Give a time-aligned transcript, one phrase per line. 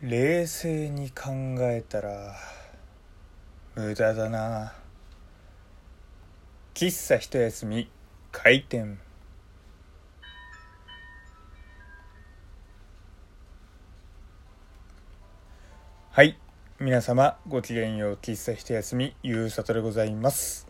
[0.00, 2.36] 冷静に考えたら
[3.74, 4.72] 無駄だな。
[6.72, 7.90] 喫茶一休み
[8.30, 9.00] 開店。
[16.12, 16.38] はい。
[16.78, 20.68] 皆様ごきげんよう喫茶一休みゆうさとでございます。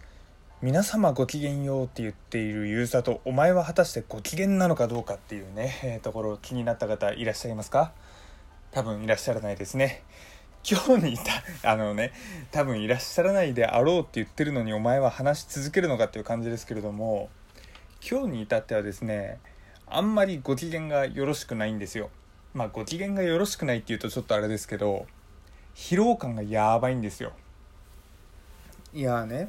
[0.63, 7.93] 皆様ごきげんようって言っているゆうさとお前は果たしてご機嫌なのかどうかっていうね、えー、ところ気になった方いらっしゃいますか？
[8.71, 10.03] 多分いらっしゃらないですね。
[10.69, 12.13] 今日にいた あのね
[12.51, 17.31] 多分いらっしゃらないであろうって言ってるのにお前は話し続けるのかっていう感じですけれども
[18.09, 19.39] 今日に至ってはですね
[19.87, 22.11] あんまりご機嫌がよろしくないんですよ。
[22.55, 25.07] まあご機嫌がよろしくないっていうとちょっとあれですけど
[25.75, 27.33] 疲労感がやばいんですよ。
[28.93, 29.49] いやね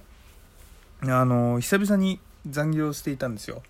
[1.01, 3.61] あの久々に残業していたんですよ。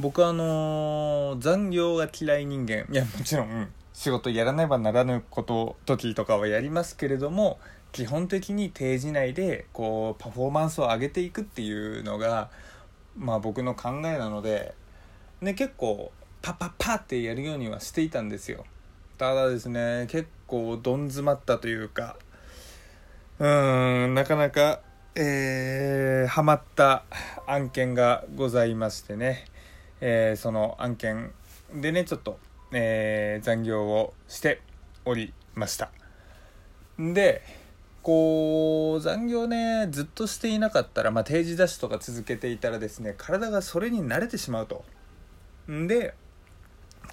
[0.00, 2.86] 僕はあの残業が嫌い人間。
[2.90, 3.68] いやもちろん。
[3.98, 7.58] 仕事やらねばならぬこと時とかはやりますけれども
[7.90, 12.48] 基本的に定時内でこうパフォーマンスを上げていくっていうのが
[13.16, 14.72] まあ僕の考えなので、
[15.40, 18.64] ね、結構パパパってやるようにはしていたんですよ。
[19.18, 22.16] ただですね結構どん詰まったというか
[23.40, 24.80] うーんなかなか
[25.16, 27.02] えー、ハマった
[27.48, 29.46] 案件がございましてね、
[30.00, 31.32] えー、その案件
[31.74, 32.38] でねちょっと
[32.72, 34.60] えー、残業をして
[35.04, 35.90] おりました。
[36.98, 37.42] で
[38.02, 44.84] こう残業ねずっとしていなかったら、まあ、定時ダッシュとか続けていたらですね体がそれに慣れてしまうと。
[45.70, 46.14] んで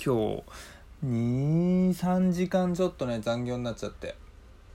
[0.04, 0.44] 今日
[1.04, 4.16] 23時間ちょっとね残業になっちゃって。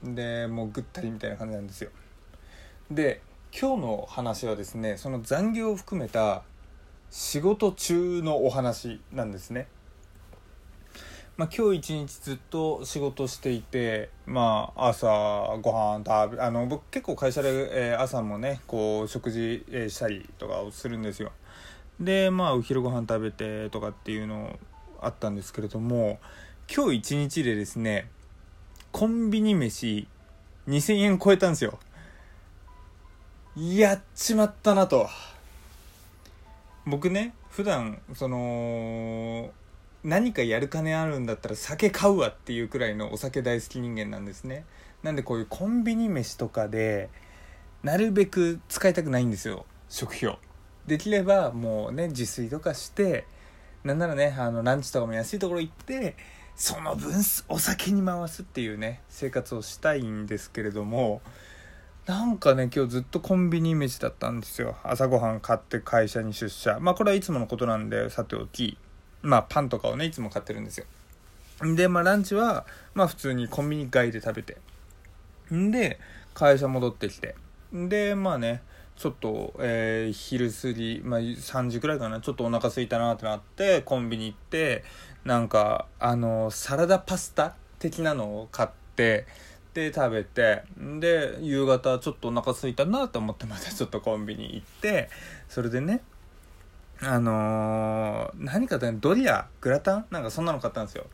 [0.03, 1.91] でもうぐったりみたいな感じなんですよ。
[2.89, 3.21] で
[3.57, 6.43] 今日の話はですねその残業を含めた
[7.09, 9.67] 仕事中のお話なんですね。
[11.37, 15.07] まあ、今日一日ずっと仕事していて、まあ、朝
[15.61, 21.31] ご飯食べあの僕結構会社で、えー、朝もねこう食事、えー、したりとかをするんですよ。
[21.99, 24.59] でまあお昼ご飯食べてとかっていうの
[24.99, 26.19] あったんですけれども
[26.73, 28.09] 今日一日でですね
[28.91, 30.07] コンビニ飯
[30.67, 31.79] 2000円超えたんですよ。
[33.55, 35.09] やっちまったなと。
[36.85, 39.51] 僕ね普段その
[40.03, 44.65] 何かやる金あるんだったら酒買うわっていうくらいのお酒大好き人間なんですね。
[45.03, 47.09] なんでこういうコンビニ飯とかで
[47.83, 49.65] なるべく使いたくないんですよ。
[49.89, 50.39] 食費を。
[50.87, 53.25] できればもうね自炊とかして
[53.83, 56.15] なんならねあのランチとかも安いところ行って
[56.55, 57.13] その分
[57.49, 61.21] お酒に回すっていうね生活をしたいんですけれども
[62.07, 64.75] なんかね今日ずっとコンビニ飯だったんですよ。
[64.83, 66.79] 朝ごはん買って会社に出社。
[66.79, 68.79] まあこれはいつものことなんでさておき。
[69.21, 70.85] まあパンとかをねいつも買ってるんですよ。
[71.75, 74.57] でまあランチはまあ普通にコンビニ街で食べて。
[75.53, 75.99] んで
[76.33, 77.35] 会社戻ってきて。
[77.73, 78.61] でまあね
[78.95, 82.21] ちょっと、えー、昼過ぎ、まあ、3時くらいかな。
[82.21, 84.83] ちょっとお腹空いたなってなってコンビニ行って
[85.23, 89.25] なんかあのサラダパスタ的なのを買って
[89.73, 90.63] で食べて。
[90.99, 95.09] で夕方ちょっとお腹空いたなと思ってまたちょっとコンビニ行って。
[95.47, 96.01] それでね
[97.03, 100.05] あのー、何かとねドリアグラタン？
[100.11, 101.05] なんかそんなの買ったんですよ。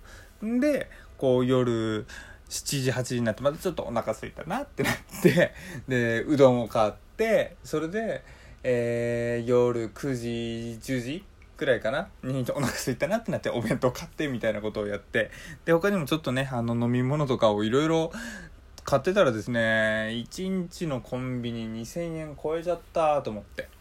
[0.41, 2.05] でこう夜
[2.49, 5.53] 7時8時になってまたちょっとお腹空いたなってなって
[5.87, 8.23] でうどんを買ってそれで、
[8.63, 11.25] えー、夜9時10時
[11.55, 12.09] くらいかな？
[12.21, 15.31] にお腹空いたなってなってお弁当買ってみたいなことをやって。
[15.63, 18.11] で他にもちょっとねあの飲み物とかをいろいろ
[18.83, 23.76] 買ってたらですね1日のコンビニ2000円超えちゃったと思って。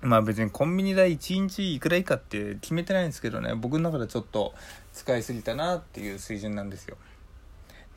[0.00, 4.54] まあ別にコンビニ代1日いくらいいかって決めてないんですけどね僕の中でちょっと
[4.92, 6.96] 使いすぎたなっていう水準なんですよ。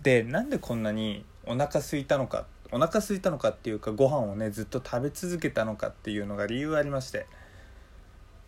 [0.02, 7.28] でなんでこんなにお腹空いたのかお腹空いたのかっていうかご飯をねずっと食べ続けたのかっていうのが理由ありまして。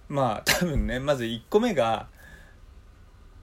[0.10, 2.08] まあ多分ねまず1個目が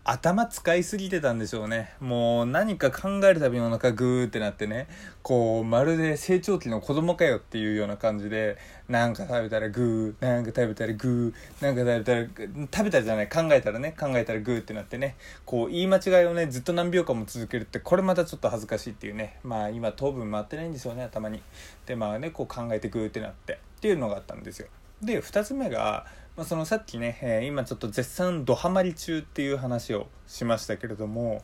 [0.03, 1.93] 頭使いすぎてたんでしょうね。
[2.01, 4.89] もう何か考えるたびにお腹グーってなってね。
[5.23, 8.57] こうまるで成長期の子供かよっていうような感じで
[8.89, 12.27] なんか食べたらグーなんか食べたらグーなんか食べたら
[12.73, 13.29] 食べたじゃない。
[13.29, 13.95] 考えたらね。
[13.99, 15.17] 考えたらグーってなってね。
[15.45, 19.39] こう言い間違いをねずっと何秒間も続けるってこれまたちょっと恥ずかしいっていうね。
[19.45, 21.43] まあ今糖分回ってないんですよね頭に。
[21.85, 23.53] でまあねこう考えてグーってなって。
[23.53, 24.69] っていうのがあったんですよ。
[25.03, 26.05] で2つ目が
[26.37, 31.43] まあ、そのさっきね、えー、今ちょっと絶賛ドハマり中っていう話をしましたけれども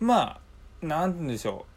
[0.00, 0.40] まあ
[0.82, 1.72] 何でしょう。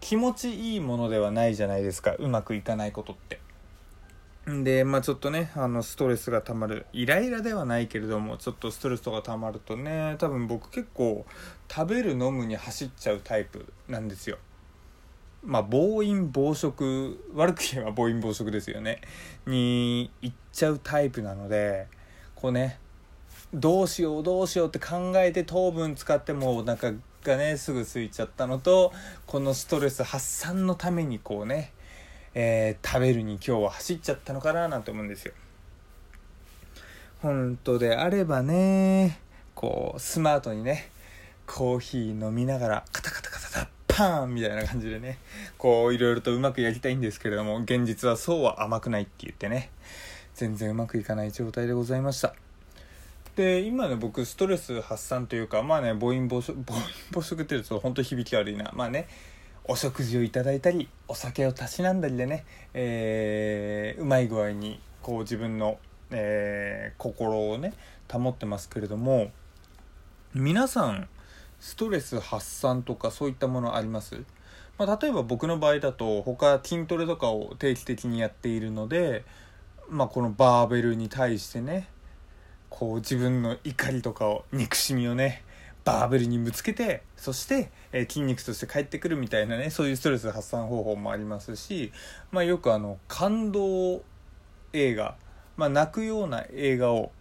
[0.00, 3.40] 気持ちいいものではないじゃないですかうまくいかないことって。
[4.46, 11.24] でまあちょっとねあのストレスがたまるイライラではないけれどもちょっとストレスとかたまるとね多分僕結構
[11.70, 14.38] 食べる飲むに走っちゃうタイプなんですよ。
[15.44, 19.00] まあ暴飲暴食悪く言えば暴飲暴食ですよね
[19.46, 21.88] に行っちゃうタイプなので
[22.34, 22.78] こうね
[23.52, 26.94] どうしようどうしようって考えて糖分使ってもお腹
[27.24, 28.92] がねすぐ空いちゃったのと
[29.26, 31.72] このストレス発散のためにこうね
[32.34, 35.34] えー、食べるに今日は走っちゃったのかななんて思うんですよ。
[37.20, 39.20] 本当であればね
[39.54, 40.90] こうスマートにね
[41.46, 45.18] コーヒー飲みながらカタカタカタカタパーンみたいな感じでね
[45.58, 49.70] こういろいろとうまくやりたいんですけれども現実はそうは甘くないって言ってね
[50.34, 52.34] 全然うまくいかない状態でございました。
[53.36, 56.80] で今ね僕ストレス発散というかまあね暴飲暴食 暴飲
[57.12, 58.72] 暴食って言うと本当響き悪いな。
[58.74, 59.08] まあね
[59.64, 65.78] お食事をいただいたりお酒をたしなんだりでね、えー、うまい具合にこう自分の、
[66.10, 67.74] えー、心をね
[68.10, 69.30] 保ってますけれども
[70.34, 71.08] 皆さん
[71.62, 74.24] ストレス発散とかそういったものあります、
[74.78, 79.24] まあ、例えば僕の場合だと他筋トレとかを定期的にやっているので、
[79.88, 81.88] まあ、このバーベルに対してね
[82.68, 85.44] こう自分の怒りとかを憎しみをね
[85.84, 91.92] バーベルにぶつけてそして、えー、筋肉として帰ってくるみたいなねそういうストレス発散方法もありますし、
[92.32, 94.02] まあ、よくあの感動
[94.72, 95.14] 映画、
[95.56, 97.12] まあ、泣くような映画を、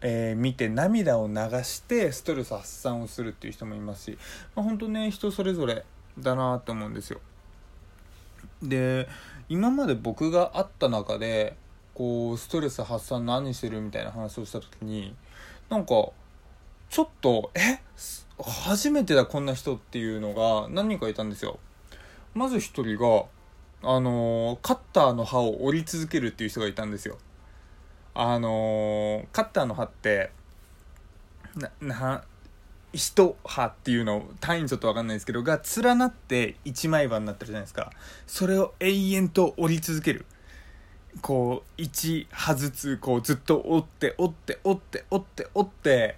[0.00, 4.18] えー、見て涙を流してストレス発散をするっていう人もいますし、
[4.54, 5.84] まあ、本当ね人それぞれ
[6.18, 7.20] だなって思うんですよ。
[8.62, 9.08] で
[9.48, 11.56] 今まで僕が会った中で
[11.94, 15.14] こうストレス発散何してるみたいな話をした時に
[15.68, 16.10] なんか
[16.88, 17.80] ちょっと、え？
[18.38, 21.58] 初めてだこんな人っていうのが何人かいたんですよ。
[22.34, 23.24] まず一人が、
[23.82, 27.18] あの、カッターの刃を折り続けるっていう人がいたんですよ。
[28.18, 30.30] あのー、カッターの刃って、
[31.54, 32.24] な、な、
[32.92, 37.92] 一刃っていうの単位ちょっとわかんないですけどが連なって一枚刃になってるじゃないですか。
[38.26, 40.24] それを永遠と折り続ける。
[41.20, 46.16] こう一刃ずつこうずっと折って折って折って折って折って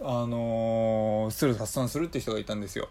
[0.00, 2.88] あのー、ストレス発散するって人がいたんですよ。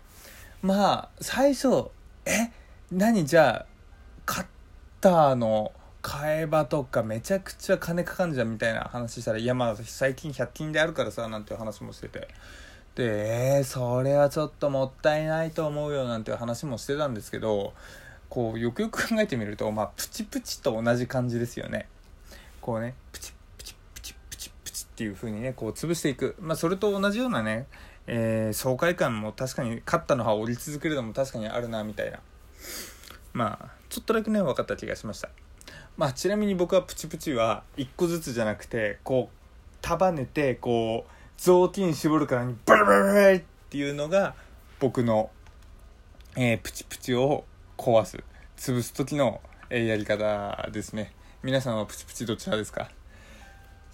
[0.62, 1.90] まあ最初
[2.26, 2.52] え？
[2.92, 3.26] 何？
[3.26, 3.66] じゃあ
[4.26, 4.46] カッ
[5.02, 5.72] ターの
[6.06, 12.28] 替え刃とかめちゃくちゃ金かかんじゃんみたいな話したらいやまあ最近100均であるからさなんて話もしてて。
[12.96, 17.74] でえー、それはちょっともったいないと思うよなんて話もしてたんですけど
[18.30, 21.90] こうよくよく考えてみるとまあプチプチと同じ感じですよね。
[22.62, 23.34] こうねプチ
[24.96, 27.68] っていう風にねこう潰していく、まあ、それと同じようなね、
[28.08, 32.20] えー、爽快感も確かに勝ったのは折り続けるのも確かにあるなみたいな。
[33.34, 35.30] まあちょっとだけね分かった気がしました
[35.98, 44.36] まあちなみに僕はプチプチは1個ずつじゃなくてこう束ねてこう雑巾絞るからにバリバリバリっていうのが
[44.80, 45.30] 僕の、
[46.36, 47.46] えー、プチプチを
[47.78, 48.24] 壊す
[48.58, 52.90] 潰す時の、えー、やり方ですね皆さんはプチプチどちらですか？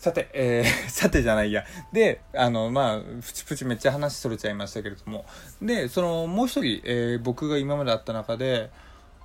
[0.01, 1.63] さて、えー、 さてじゃないや。
[1.93, 5.25] で、あの、まあ、プチプチめっちゃ話それちゃいましたけれども。
[5.61, 8.71] で、その、もう一人、えー、僕が今まで会った中で、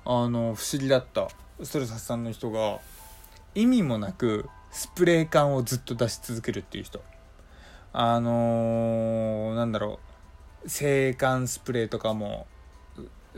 [0.06, 1.28] あの、不思議だった
[1.62, 2.78] ストレス発散の人が、
[3.54, 7.02] 意味もなく、スプレー缶をずっと出し続けるっていう人。
[7.92, 9.98] あのー、なんだろ
[10.64, 12.46] う、制汗スプレーとかも、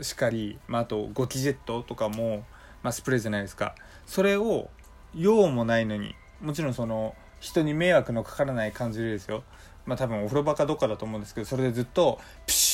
[0.01, 2.45] しかり、まあ、あと、ゴキジェットとかも、
[2.83, 3.75] まあ、スプレーじゃないですか。
[4.05, 4.69] それを、
[5.15, 9.43] 用もないのに、もちろんその、人に迷惑のかからない感じでですよ
[9.85, 12.68] まあ多分お風呂場かどっかだと思うんですけどそれでずっとプシ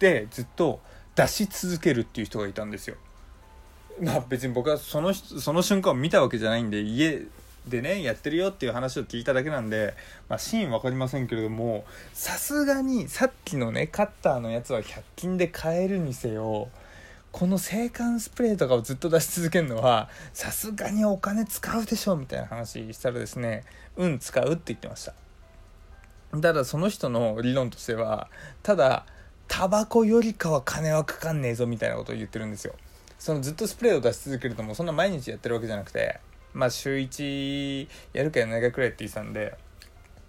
[0.00, 0.80] ーってずっと
[1.14, 2.96] 出し続けるっていう人がいたんですよ。
[4.00, 7.22] まあ別に僕はそのその瞬間を見たわけじゃないんで家
[7.68, 9.94] でねやってるよっていう話を聞いただけなんで、
[10.28, 16.70] まあ、シーン分かりませんけれどもさすがにさっきのねカッターのやつは100均で買えるにせよ
[17.32, 23.64] この制汗スプレーとかをずっと出し続けるのはさすがにお金使うでしょみたいな話したらですね
[23.96, 25.14] うん使うって言ってました。
[26.40, 28.28] ただその人の理論としては
[28.62, 29.04] ただ
[29.50, 32.74] タバコよりかは金はかかんねえぞみたいなことを言ってるんですよ。
[33.18, 36.20] そのずっとスプレーを出し続けるともうそんな毎日やってるわけじゃなくて
[36.54, 39.58] まあ週1やるかやらないかくらいって言ってたんで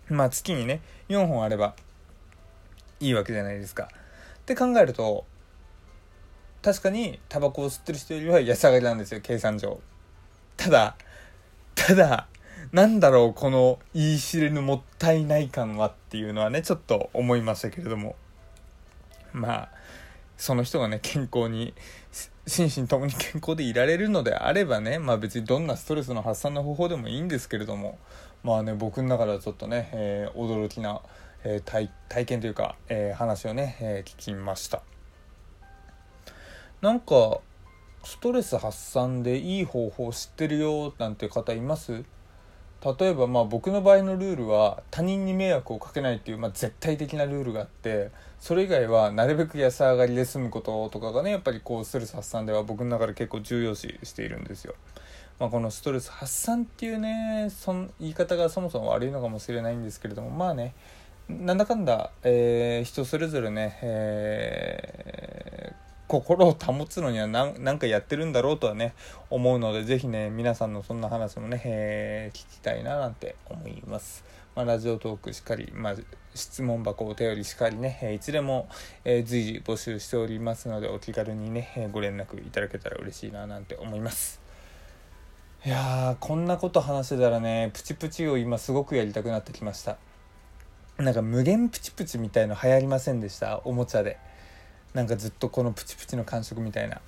[0.09, 1.75] まあ月にね4本あれば
[2.99, 3.89] いいわけじゃないですか。
[4.39, 5.23] って考えると
[6.63, 9.79] 確かにタバコを吸ってる人よりは安上がりなんですよ計算上。
[10.57, 10.95] ただ
[11.75, 12.27] ただ
[12.71, 18.15] なんだろうこの言い知れぬもったいない感はっていうのはねちょっと思いましたけれども。
[19.33, 19.69] まあ
[20.37, 21.73] その人がね健康に
[22.47, 27.99] 心身ともに健康でいられるのであればね、まあ別にどんなストレスの発散の方法でもいいんですけれども、
[28.43, 31.01] まあね、僕の中ではちょっとね、えー、驚きな、
[31.43, 34.81] えー、体験というか、えー、話をね、え聞きました。
[36.81, 37.39] なんか、
[38.03, 42.03] ストレス発散でいい方法知ってるよなんて方います？
[42.83, 48.09] 例えばまあ僕の場合のルールは他人に迷惑をかけないっていうまあ絶対的なルールがあって
[48.39, 54.73] それ以外はなるべく安上がりで済むこととかがねやっぱりこうストレス発散では僕の中で結構重要視しているんですよ。
[55.39, 60.75] まあ、このストレス発散っていうねそん言い方がそもそも悪いのかもしれないんですけれどもまあね
[61.27, 65.40] なんだかんだ、えー、人それぞれね、えー
[66.11, 68.93] 心を保つのには何かやってるんだろうとはね
[69.29, 74.25] 思うので是非ね皆さんのそんな話もね、えー、聞きたいななんて思います。
[74.53, 75.95] まあ、ラジオトークしっかり、まあ、
[76.35, 78.67] 質問箱お便りしっかりね、えいつでも、
[79.05, 84.41] えー、随時募集しておりますのでお気軽にね、えご連絡いただけたら嬉しいななんて思います。
[85.65, 89.97] いやーこんなこと話してたらねプチプチを今すごくやりたくなってきました
[90.97, 93.61] なんか無限プチプチみたいの流行りませんでした？
[93.63, 94.17] おもちゃで
[94.93, 97.01] なんかずっとこのプチプチの感触みたいな。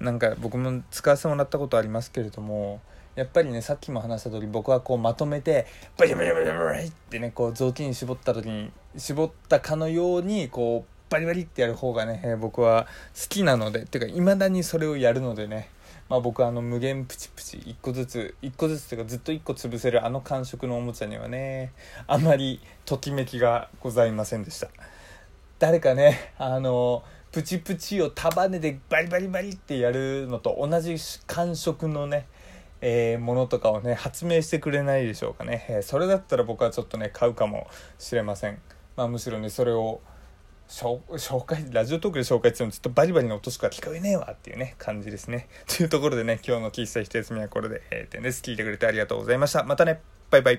[0.00, 2.80] なんか僕も使わせてもらったことありますけれども
[3.14, 5.66] やっぱりねさっきも話した通り僕はこうまとめて
[5.96, 15.70] バリバリバリバリってねこう雑巾絞った時に絞ったかのようにこうバリバリってやる方がね、僕は好きなのでっていうかいまだにそれをやるのでね
[16.08, 21.72] まあ、僕はあの無限プチプチ1個ずつ1個ずつっていうかずっと1個潰せるあの感触のおもちゃにはね
[22.06, 24.68] あまりときめきがございませんでした。
[25.58, 27.02] 誰かねあの
[27.36, 32.26] プチプチを束ねてバリバリバリってやるのと同じ感触のね、
[32.80, 37.66] えー、ものとかをね発明してくれないでしょうかね、えー、それだったら僕はちょっとね買うかも
[37.98, 38.58] しれません、
[38.96, 40.00] まあ、むしろねそれを
[40.70, 45.50] 紹介ラジオトークで紹介してもずっとバリバリの音しか聞こえねえわっていうね感じですね。
[45.68, 48.40] というところでね今日の喫茶一休みはこれで閉店です。
[48.40, 49.62] 聞いてくれてありがとうございました。
[49.62, 50.00] またね。
[50.30, 50.54] バイバイ。